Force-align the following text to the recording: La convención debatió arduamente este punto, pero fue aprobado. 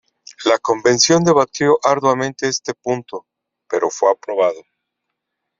La 0.45 0.57
convención 0.57 1.23
debatió 1.23 1.77
arduamente 1.83 2.47
este 2.47 2.73
punto, 2.73 3.27
pero 3.69 3.91
fue 3.91 4.11
aprobado. 4.11 4.63